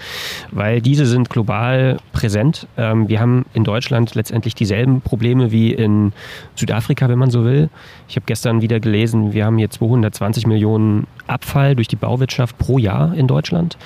[0.51, 2.67] weil diese sind global präsent.
[2.77, 6.13] Ähm, wir haben in Deutschland letztendlich dieselben Probleme wie in
[6.55, 7.69] Südafrika, wenn man so will.
[8.07, 12.77] Ich habe gestern wieder gelesen, wir haben hier 220 Millionen Abfall durch die Bauwirtschaft pro
[12.77, 13.77] Jahr in Deutschland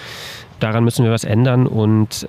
[0.59, 2.27] daran müssen wir was ändern und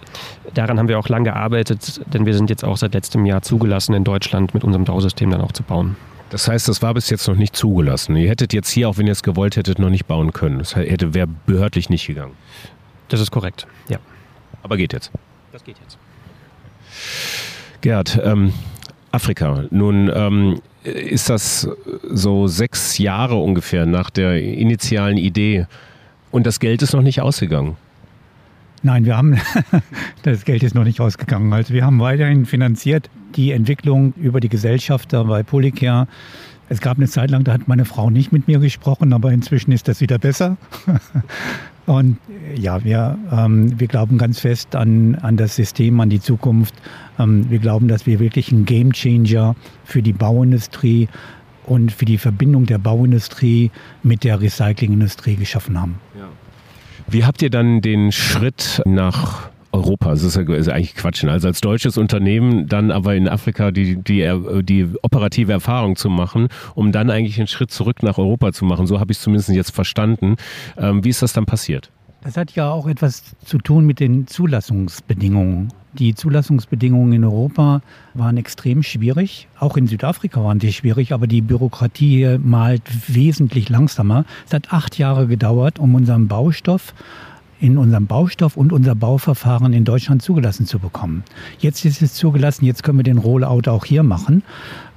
[0.54, 3.94] daran haben wir auch lange gearbeitet, denn wir sind jetzt auch seit letztem Jahr zugelassen,
[3.94, 5.96] in Deutschland mit unserem Bausystem dann auch zu bauen.
[6.30, 8.16] Das heißt, das war bis jetzt noch nicht zugelassen.
[8.16, 10.58] Ihr hättet jetzt hier, auch wenn ihr es gewollt hättet, noch nicht bauen können.
[10.58, 12.32] Das hätte wäre behördlich nicht gegangen.
[13.08, 13.98] Das ist korrekt, ja.
[14.62, 15.12] Aber geht jetzt.
[15.52, 15.96] Das geht jetzt.
[17.80, 18.52] Gerd, ähm,
[19.12, 19.64] Afrika.
[19.70, 21.68] Nun ähm, ist das
[22.10, 25.66] so sechs Jahre ungefähr nach der initialen Idee
[26.30, 27.76] und das Geld ist noch nicht ausgegangen.
[28.86, 29.36] Nein, wir haben,
[30.22, 31.52] das Geld ist noch nicht ausgegangen.
[31.52, 36.06] Also wir haben weiterhin finanziert die Entwicklung über die Gesellschafter bei Polycare.
[36.68, 39.72] Es gab eine Zeit lang, da hat meine Frau nicht mit mir gesprochen, aber inzwischen
[39.72, 40.56] ist das wieder besser.
[41.86, 42.18] Und
[42.54, 46.74] ja, wir, ähm, wir glauben ganz fest an, an das System, an die Zukunft.
[47.18, 51.08] Ähm, wir glauben, dass wir wirklich einen Gamechanger für die Bauindustrie
[51.64, 53.72] und für die Verbindung der Bauindustrie
[54.04, 55.96] mit der Recyclingindustrie geschaffen haben.
[56.16, 56.28] Ja.
[57.08, 60.10] Wie habt ihr dann den Schritt nach Europa.
[60.10, 61.22] Das ist, ja, ist eigentlich Quatsch.
[61.22, 61.30] Ne?
[61.30, 64.28] Also als deutsches Unternehmen dann aber in Afrika die, die,
[64.62, 68.86] die operative Erfahrung zu machen, um dann eigentlich einen Schritt zurück nach Europa zu machen.
[68.86, 70.36] So habe ich es zumindest jetzt verstanden.
[70.78, 71.90] Ähm, wie ist das dann passiert?
[72.22, 75.72] Das hat ja auch etwas zu tun mit den Zulassungsbedingungen.
[75.98, 77.80] Die Zulassungsbedingungen in Europa
[78.12, 79.48] waren extrem schwierig.
[79.58, 84.26] Auch in Südafrika waren die schwierig, aber die Bürokratie malt wesentlich langsamer.
[84.46, 86.92] Es hat acht Jahre gedauert, um unseren Baustoff
[87.60, 91.24] in unserem Baustoff und unser Bauverfahren in Deutschland zugelassen zu bekommen.
[91.58, 94.42] Jetzt ist es zugelassen, jetzt können wir den Rollout auch hier machen.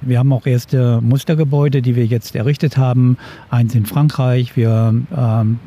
[0.00, 3.16] Wir haben auch erste Mustergebäude, die wir jetzt errichtet haben.
[3.50, 4.56] Eins in Frankreich.
[4.56, 5.58] Wir ähm,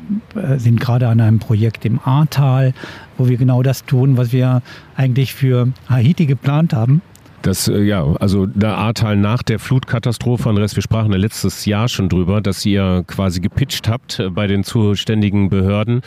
[0.56, 2.74] sind gerade an einem Projekt im Ahrtal,
[3.16, 4.62] wo wir genau das tun, was wir
[4.96, 7.02] eigentlich für Haiti geplant haben.
[7.44, 11.88] Das, äh, ja, also der Ahrtal nach der Flutkatastrophe, Andreas, wir sprachen ja letztes Jahr
[11.88, 16.00] schon drüber, dass ihr quasi gepitcht habt äh, bei den zuständigen Behörden,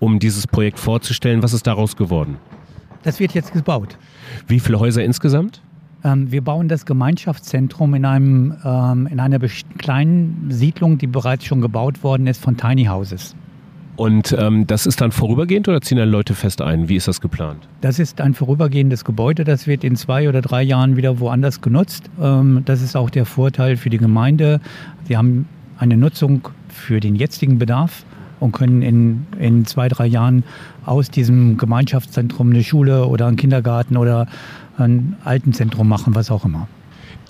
[0.00, 1.42] um dieses Projekt vorzustellen.
[1.42, 2.36] Was ist daraus geworden?
[3.04, 3.96] Das wird jetzt gebaut.
[4.46, 5.62] Wie viele Häuser insgesamt?
[6.04, 9.38] Ähm, wir bauen das Gemeinschaftszentrum in, einem, ähm, in einer
[9.78, 13.34] kleinen Siedlung, die bereits schon gebaut worden ist von Tiny Houses.
[13.96, 16.88] Und ähm, das ist dann vorübergehend oder ziehen dann Leute fest ein?
[16.88, 17.68] Wie ist das geplant?
[17.82, 19.44] Das ist ein vorübergehendes Gebäude.
[19.44, 22.10] Das wird in zwei oder drei Jahren wieder woanders genutzt.
[22.20, 24.60] Ähm, das ist auch der Vorteil für die Gemeinde.
[25.06, 25.46] Sie haben
[25.78, 28.04] eine Nutzung für den jetzigen Bedarf
[28.40, 30.44] und können in, in zwei, drei Jahren
[30.86, 34.26] aus diesem Gemeinschaftszentrum eine Schule oder einen Kindergarten oder
[34.78, 36.66] ein Altenzentrum machen, was auch immer.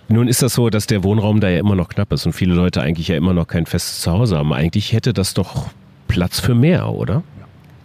[0.09, 2.55] Nun ist das so, dass der Wohnraum da ja immer noch knapp ist und viele
[2.55, 4.53] Leute eigentlich ja immer noch kein festes Zuhause haben.
[4.53, 5.69] Eigentlich hätte das doch
[6.13, 7.23] Platz für mehr, oder?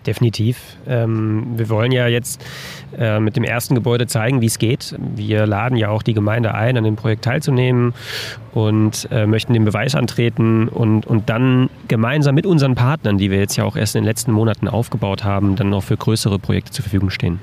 [0.05, 0.77] Definitiv.
[0.85, 2.43] Ähm, wir wollen ja jetzt
[2.97, 4.95] äh, mit dem ersten Gebäude zeigen, wie es geht.
[5.15, 7.93] Wir laden ja auch die Gemeinde ein, an dem Projekt teilzunehmen
[8.53, 13.39] und äh, möchten den Beweis antreten und, und dann gemeinsam mit unseren Partnern, die wir
[13.39, 16.71] jetzt ja auch erst in den letzten Monaten aufgebaut haben, dann noch für größere Projekte
[16.71, 17.39] zur Verfügung stehen.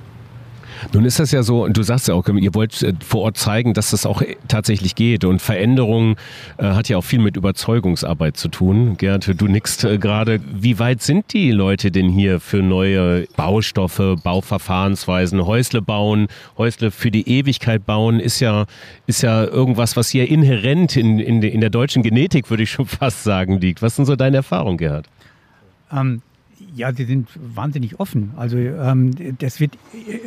[0.93, 3.37] Nun ist das ja so, und du sagst ja auch, ihr wollt äh, vor Ort
[3.37, 5.25] zeigen, dass das auch tatsächlich geht.
[5.25, 6.17] Und Veränderung
[6.59, 8.97] äh, hat ja auch viel mit Überzeugungsarbeit zu tun.
[8.97, 10.41] Gerd, du nickst äh, gerade.
[10.53, 15.45] Wie weit sind die Leute denn hier für neue Baustoffe, Bauverfahrensweisen?
[15.47, 18.67] Häusle bauen, Häusle für die Ewigkeit bauen, ist ja,
[19.07, 22.87] ist ja irgendwas, was hier inhärent in, in, in der deutschen Genetik, würde ich schon
[22.87, 23.83] fast sagen, liegt.
[23.83, 25.07] Was sind so deine Erfahrungen, Gerhard?
[25.93, 26.23] Ähm,
[26.75, 28.33] ja, sie sind wahnsinnig offen.
[28.37, 29.79] Also ähm, das wird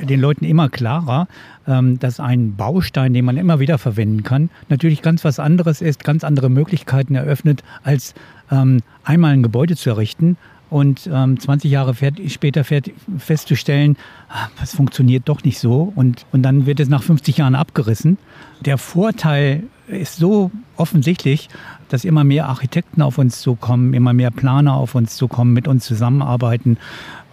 [0.02, 1.28] den Leuten immer klarer,
[1.68, 6.04] ähm, dass ein Baustein, den man immer wieder verwenden kann, natürlich ganz was anderes ist,
[6.04, 8.14] ganz andere Möglichkeiten eröffnet, als
[8.52, 10.38] ähm, einmal ein Gebäude zu errichten
[10.70, 11.96] und ähm, 20 Jahre
[12.28, 13.98] später festzustellen,
[14.30, 18.18] ah, das funktioniert doch nicht so und, und dann wird es nach 50 Jahren abgerissen.
[18.66, 21.50] Der Vorteil ist so offensichtlich,
[21.90, 25.86] dass immer mehr Architekten auf uns zukommen, immer mehr Planer auf uns zukommen, mit uns
[25.86, 26.78] zusammenarbeiten.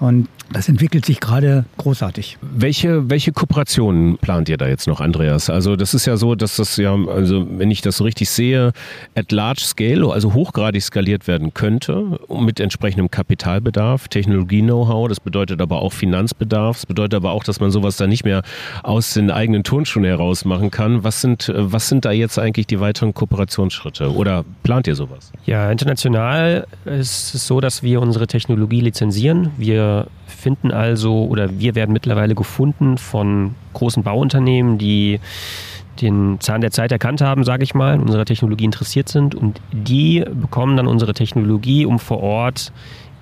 [0.01, 2.37] Und das entwickelt sich gerade großartig.
[2.43, 5.49] Welche, welche Kooperationen plant ihr da jetzt noch, Andreas?
[5.49, 8.73] Also das ist ja so, dass das ja, also wenn ich das so richtig sehe,
[9.14, 15.81] at large scale, also hochgradig skaliert werden könnte, mit entsprechendem Kapitalbedarf, Technologie-Know-how, das bedeutet aber
[15.81, 18.43] auch Finanzbedarf, das bedeutet aber auch, dass man sowas da nicht mehr
[18.83, 21.05] aus den eigenen Turnschuhen heraus machen kann.
[21.05, 25.33] Was sind, was sind da jetzt eigentlich die weiteren Kooperationsschritte oder plant ihr sowas?
[25.44, 29.50] Ja, international ist es so, dass wir unsere Technologie lizenzieren.
[29.57, 35.20] Wir finden also oder wir werden mittlerweile gefunden von großen Bauunternehmen, die
[36.00, 40.24] den Zahn der Zeit erkannt haben, sage ich mal, unserer Technologie interessiert sind und die
[40.40, 42.72] bekommen dann unsere Technologie, um vor Ort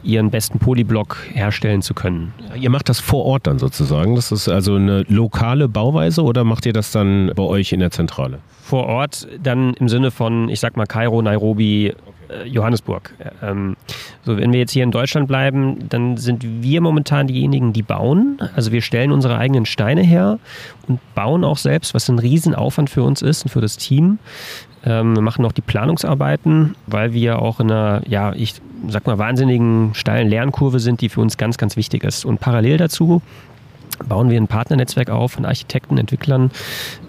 [0.03, 2.33] ihren besten Polyblock herstellen zu können.
[2.57, 4.15] Ihr macht das vor Ort dann sozusagen?
[4.15, 7.91] Das ist also eine lokale Bauweise oder macht ihr das dann bei euch in der
[7.91, 8.39] Zentrale?
[8.63, 11.95] Vor Ort dann im Sinne von, ich sag mal, Kairo, Nairobi,
[12.33, 13.15] äh, Johannesburg.
[13.43, 13.77] Ähm,
[14.25, 18.39] so, wenn wir jetzt hier in Deutschland bleiben, dann sind wir momentan diejenigen, die bauen.
[18.55, 20.39] Also wir stellen unsere eigenen Steine her
[20.89, 24.19] und bauen auch selbst, was ein Riesenaufwand für uns ist und für das Team.
[24.85, 28.55] Ähm, wir machen auch die Planungsarbeiten, weil wir auch in einer, ja, ich
[28.89, 32.25] sag mal, wahnsinnigen steilen Lernkurve sind, die für uns ganz, ganz wichtig ist.
[32.25, 33.23] Und parallel dazu
[34.09, 36.51] bauen wir ein Partnernetzwerk auf von Architekten, Entwicklern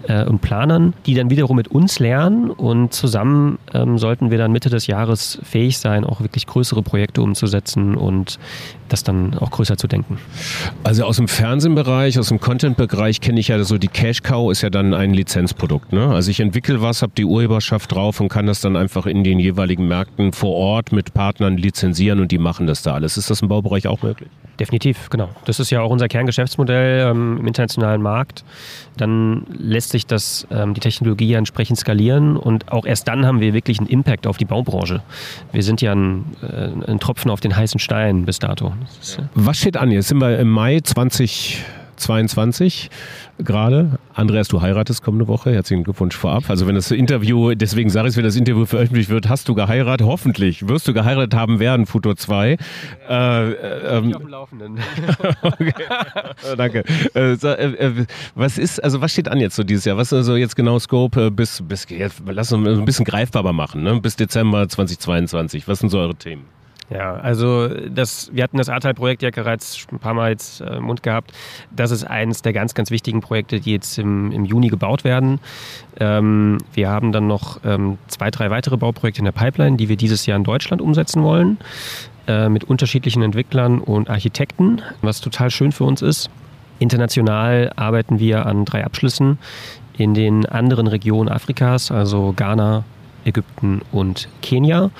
[0.08, 4.52] äh, und Planern, die dann wiederum mit uns lernen und zusammen ähm, sollten wir dann
[4.52, 8.38] Mitte des Jahres fähig sein, auch wirklich größere Projekte umzusetzen und
[8.88, 10.18] das dann auch größer zu denken.
[10.84, 14.62] Also aus dem Fernsehbereich, aus dem Content-Bereich kenne ich ja so, die Cash Cow ist
[14.62, 15.92] ja dann ein Lizenzprodukt.
[15.92, 16.08] Ne?
[16.08, 19.38] Also ich entwickle was, habe die Urheberschaft drauf und kann das dann einfach in den
[19.38, 23.16] jeweiligen Märkten vor Ort mit Partnern lizenzieren und die machen das da alles.
[23.16, 24.28] Ist das im Baubereich auch möglich?
[24.60, 25.30] Definitiv, genau.
[25.46, 28.44] Das ist ja auch unser Kerngeschäftsmodell ähm, im internationalen Markt.
[28.96, 33.52] Dann lässt sich das, ähm, die Technologie entsprechend skalieren und auch erst dann haben wir
[33.52, 35.02] wirklich einen Impact auf die Baubranche.
[35.52, 38.72] Wir sind ja ein, äh, ein Tropfen auf den heißen Stein bis dato.
[39.00, 39.90] Ist, äh Was steht an?
[39.90, 42.90] Jetzt sind wir im Mai 2022
[43.38, 43.98] gerade.
[44.14, 45.52] Andreas, du heiratest kommende Woche.
[45.52, 46.48] Herzlichen Glückwunsch vorab.
[46.48, 49.54] Also wenn das Interview, deswegen sage ich es, wenn das Interview veröffentlicht wird, hast du
[49.54, 50.06] geheiratet.
[50.06, 52.52] Hoffentlich wirst du geheiratet haben werden, Futur 2.
[52.52, 52.56] Äh,
[53.08, 54.78] äh, ähm, auf dem Laufenden.
[55.42, 55.72] okay.
[56.52, 56.84] Äh, danke.
[57.14, 59.96] Äh, äh, was ist, also was steht an jetzt so dieses Jahr?
[59.96, 63.82] Was ist also jetzt genau Scope bis, bis jetzt, lass uns ein bisschen greifbarer machen,
[63.82, 64.00] ne?
[64.00, 65.66] bis Dezember 2022.
[65.68, 66.44] Was sind so eure Themen?
[66.90, 70.84] Ja, also das, wir hatten das Ahrtal-Projekt ja bereits ein paar Mal jetzt äh, im
[70.84, 71.32] Mund gehabt.
[71.74, 75.40] Das ist eines der ganz, ganz wichtigen Projekte, die jetzt im, im Juni gebaut werden.
[75.98, 79.96] Ähm, wir haben dann noch ähm, zwei, drei weitere Bauprojekte in der Pipeline, die wir
[79.96, 81.58] dieses Jahr in Deutschland umsetzen wollen,
[82.26, 86.28] äh, mit unterschiedlichen Entwicklern und Architekten, was total schön für uns ist.
[86.80, 89.38] International arbeiten wir an drei Abschlüssen
[89.96, 92.84] in den anderen Regionen Afrikas, also Ghana,
[93.24, 94.90] Ägypten und Kenia.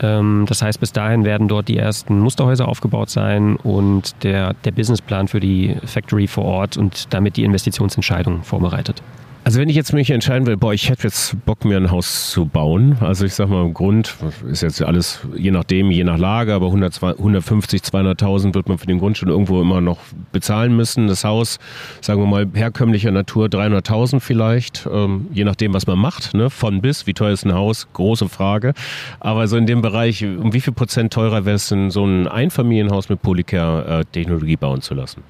[0.00, 4.70] Ähm, das heißt, bis dahin werden dort die ersten Musterhäuser aufgebaut sein und der, der
[4.70, 9.02] Businessplan für die Factory vor Ort und damit die Investitionsentscheidung vorbereitet.
[9.48, 12.30] Also wenn ich jetzt mich entscheiden will, boah, ich hätte jetzt Bock, mir ein Haus
[12.30, 12.98] zu bauen.
[13.00, 14.14] Also ich sag mal, im Grund
[14.46, 18.84] ist jetzt alles je nachdem, je nach Lage, aber 100, 150, 200.000 wird man für
[18.84, 20.00] den Grund schon irgendwo immer noch
[20.32, 21.06] bezahlen müssen.
[21.06, 21.58] Das Haus,
[22.02, 26.50] sagen wir mal, herkömmlicher Natur 300.000 vielleicht, ähm, je nachdem, was man macht, ne?
[26.50, 27.06] von bis.
[27.06, 27.88] Wie teuer ist ein Haus?
[27.94, 28.74] Große Frage.
[29.18, 32.28] Aber so in dem Bereich, um wie viel Prozent teurer wäre es denn, so ein
[32.28, 35.22] Einfamilienhaus mit Polycare-Technologie äh, bauen zu lassen?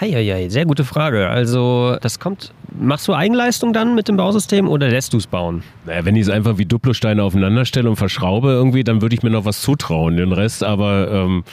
[0.00, 1.28] Heieiei, sehr gute Frage.
[1.28, 2.52] Also, das kommt.
[2.78, 5.62] Machst du Eigenleistung dann mit dem Bausystem oder lässt du es bauen?
[5.84, 9.22] Naja, wenn ich es einfach wie Duplosteine aufeinander stelle und verschraube irgendwie, dann würde ich
[9.22, 10.16] mir noch was zutrauen.
[10.16, 11.44] Den Rest aber, ähm,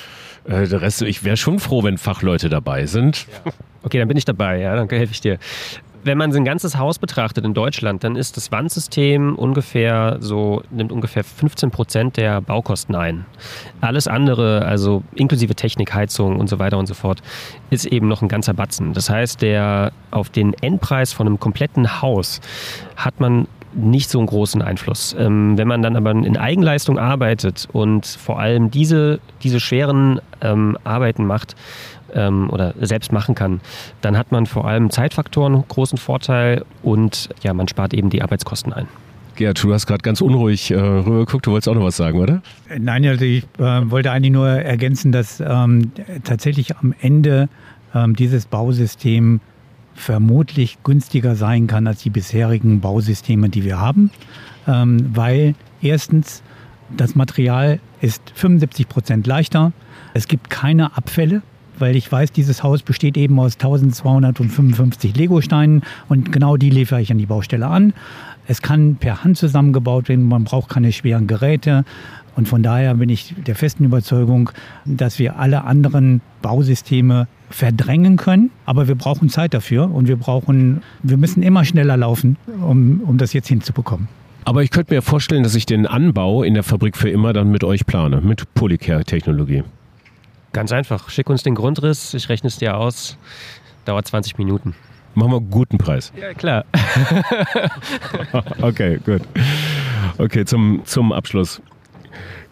[0.46, 3.28] äh, der Rest, ich wäre schon froh, wenn Fachleute dabei sind.
[3.46, 3.52] Ja.
[3.84, 5.38] Okay, dann bin ich dabei, ja, dann helfe ich dir.
[6.04, 10.92] Wenn man sein ganzes Haus betrachtet in Deutschland, dann ist das Wandsystem ungefähr so, nimmt
[10.92, 13.26] ungefähr 15 Prozent der Baukosten ein.
[13.82, 17.22] Alles andere, also inklusive Technik, Heizung und so weiter und so fort,
[17.70, 18.94] ist eben noch ein ganzer Batzen.
[18.94, 22.42] Das heißt, der auf den Endpreis von einem kompletten Haus
[22.96, 25.16] hat man nicht so einen großen Einfluss.
[25.18, 30.78] Ähm, wenn man dann aber in Eigenleistung arbeitet und vor allem diese, diese schweren ähm,
[30.84, 31.56] Arbeiten macht,
[32.14, 33.62] ähm, oder selbst machen kann,
[34.02, 38.22] dann hat man vor allem Zeitfaktoren einen großen Vorteil und ja, man spart eben die
[38.22, 38.88] Arbeitskosten ein.
[39.36, 42.42] Gerd, du hast gerade ganz unruhig äh, rübergeguckt, du wolltest auch noch was sagen, oder?
[42.76, 45.92] Nein, also ich äh, wollte eigentlich nur ergänzen, dass ähm,
[46.24, 47.48] tatsächlich am Ende
[47.94, 49.40] ähm, dieses Bausystem
[49.98, 54.12] vermutlich günstiger sein kann als die bisherigen Bausysteme, die wir haben,
[54.68, 56.44] ähm, weil erstens
[56.96, 59.74] das Material ist 75 Prozent leichter,
[60.14, 61.42] es gibt keine Abfälle,
[61.80, 67.12] weil ich weiß, dieses Haus besteht eben aus 1255 Lego-Steinen und genau die liefere ich
[67.12, 67.94] an die Baustelle an.
[68.48, 71.84] Es kann per Hand zusammengebaut werden, man braucht keine schweren Geräte.
[72.36, 74.52] Und von daher bin ich der festen Überzeugung,
[74.86, 78.52] dass wir alle anderen Bausysteme verdrängen können.
[78.66, 83.18] Aber wir brauchen Zeit dafür und wir brauchen, wir müssen immer schneller laufen, um, um
[83.18, 84.08] das jetzt hinzubekommen.
[84.46, 87.52] Aber ich könnte mir vorstellen, dass ich den Anbau in der Fabrik für immer dann
[87.52, 89.64] mit euch plane, mit Polycare-Technologie.
[90.54, 91.10] Ganz einfach.
[91.10, 93.18] Schick uns den Grundriss, ich rechne es dir aus.
[93.86, 94.74] Dauert 20 Minuten.
[95.16, 96.14] Machen wir einen guten Preis.
[96.20, 96.64] Ja, klar.
[98.62, 99.22] okay, gut.
[100.18, 101.62] Okay, zum, zum Abschluss.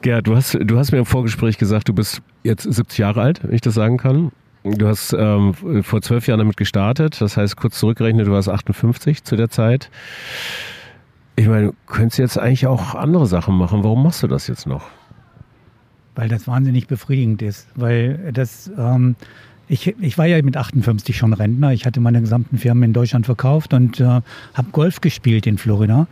[0.01, 3.43] Gerd, du hast, du hast mir im Vorgespräch gesagt, du bist jetzt 70 Jahre alt,
[3.43, 4.31] wenn ich das sagen kann.
[4.65, 9.23] Du hast ähm, vor zwölf Jahren damit gestartet, das heißt kurz zurückgerechnet, du warst 58
[9.23, 9.91] zu der Zeit.
[11.35, 13.83] Ich meine, du könntest jetzt eigentlich auch andere Sachen machen.
[13.83, 14.89] Warum machst du das jetzt noch?
[16.15, 17.67] weil das wahnsinnig befriedigend ist.
[17.75, 19.15] Weil das, ähm,
[19.67, 21.73] ich, ich war ja mit 58 schon Rentner.
[21.73, 26.07] Ich hatte meine gesamten Firmen in Deutschland verkauft und äh, habe Golf gespielt in Florida.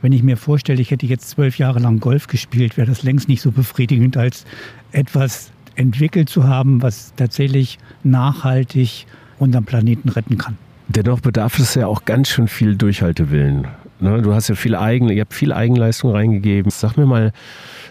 [0.00, 3.28] Wenn ich mir vorstelle, ich hätte jetzt zwölf Jahre lang Golf gespielt, wäre das längst
[3.28, 4.44] nicht so befriedigend, als
[4.90, 9.06] etwas entwickelt zu haben, was tatsächlich nachhaltig
[9.38, 10.56] unseren Planeten retten kann.
[10.88, 13.66] Dennoch bedarf es ja auch ganz schön viel Durchhaltewillen.
[14.02, 14.22] Ne?
[14.22, 16.70] Du hast ja viel Eigen, ihr habt viel Eigenleistung reingegeben.
[16.70, 17.32] Sag mir mal,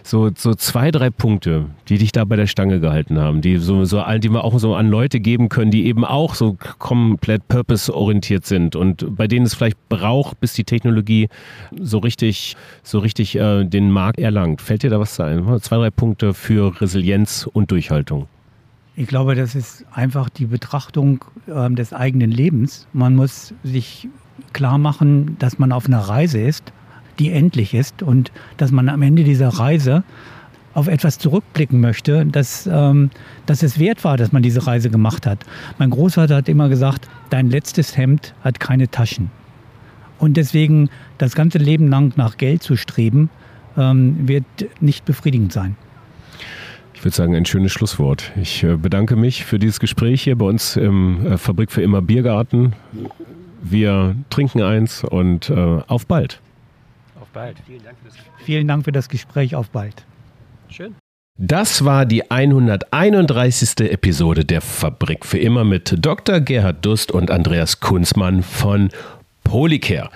[0.04, 3.86] so, so zwei, drei Punkte, die dich da bei der Stange gehalten haben, die so,
[3.86, 8.46] so die wir auch so an Leute geben können, die eben auch so komplett purpose-orientiert
[8.46, 11.30] sind und bei denen es vielleicht braucht, bis die Technologie
[11.80, 14.62] so richtig, so richtig äh, den Markt erlangt.
[14.62, 15.60] Fällt dir da was ein?
[15.62, 18.28] Zwei, drei Punkte für Resilienz und Durchhaltung.
[18.96, 22.88] Ich glaube, das ist einfach die Betrachtung äh, des eigenen Lebens.
[22.94, 24.10] Man muss sich
[24.54, 26.72] klar machen, dass man auf einer Reise ist
[27.20, 30.04] die endlich ist und dass man am Ende dieser Reise
[30.74, 33.10] auf etwas zurückblicken möchte, dass, ähm,
[33.46, 35.40] dass es wert war, dass man diese Reise gemacht hat.
[35.78, 39.30] Mein Großvater hat immer gesagt, dein letztes Hemd hat keine Taschen.
[40.18, 43.30] Und deswegen das ganze Leben lang nach Geld zu streben,
[43.78, 44.46] ähm, wird
[44.80, 45.76] nicht befriedigend sein.
[46.94, 48.32] Ich würde sagen, ein schönes Schlusswort.
[48.40, 52.02] Ich äh, bedanke mich für dieses Gespräch hier bei uns im äh, Fabrik für immer
[52.02, 52.74] Biergarten.
[53.62, 56.40] Wir trinken eins und äh, auf bald
[57.34, 57.58] bald.
[57.66, 58.46] Vielen Dank für das Gespräch.
[58.46, 59.56] Vielen Dank für das Gespräch.
[59.56, 60.06] Auf bald.
[60.70, 60.96] Schön.
[61.38, 63.92] Das war die 131.
[63.92, 66.40] Episode der Fabrik für immer mit Dr.
[66.40, 68.90] Gerhard Dust und Andreas Kunzmann von
[69.44, 70.10] Polycare.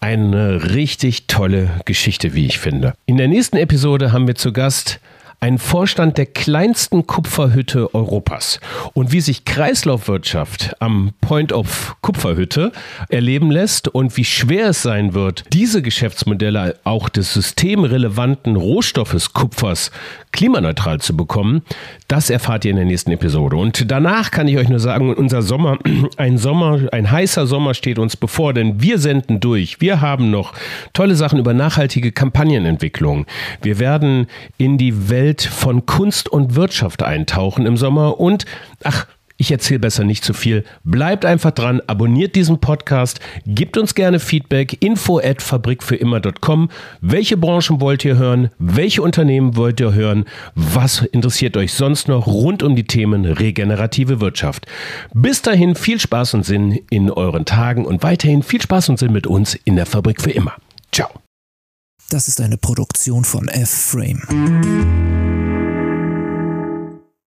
[0.00, 2.94] Eine richtig tolle Geschichte, wie ich finde.
[3.06, 5.00] In der nächsten Episode haben wir zu Gast
[5.44, 8.60] ein Vorstand der kleinsten Kupferhütte Europas.
[8.94, 12.72] Und wie sich Kreislaufwirtschaft am Point of Kupferhütte
[13.10, 19.90] erleben lässt und wie schwer es sein wird, diese Geschäftsmodelle auch des systemrelevanten Rohstoffes Kupfers
[20.32, 21.62] klimaneutral zu bekommen,
[22.08, 23.56] das erfahrt ihr in der nächsten Episode.
[23.56, 25.78] Und danach kann ich euch nur sagen, unser Sommer,
[26.16, 29.80] ein Sommer, ein heißer Sommer steht uns bevor, denn wir senden durch.
[29.82, 30.54] Wir haben noch
[30.92, 33.26] tolle Sachen über nachhaltige Kampagnenentwicklung.
[33.62, 34.26] Wir werden
[34.56, 38.44] in die Welt von Kunst und Wirtschaft eintauchen im Sommer und,
[38.84, 40.62] ach, ich erzähle besser nicht zu viel.
[40.84, 46.70] Bleibt einfach dran, abonniert diesen Podcast, gebt uns gerne Feedback, info at fabrikfürimmer.com.
[47.00, 48.50] Welche Branchen wollt ihr hören?
[48.60, 50.24] Welche Unternehmen wollt ihr hören?
[50.54, 54.66] Was interessiert euch sonst noch rund um die Themen regenerative Wirtschaft?
[55.14, 59.12] Bis dahin viel Spaß und Sinn in euren Tagen und weiterhin viel Spaß und Sinn
[59.12, 60.52] mit uns in der Fabrik für immer.
[60.92, 61.23] Ciao.
[62.08, 64.22] Das ist eine Produktion von F-Frame.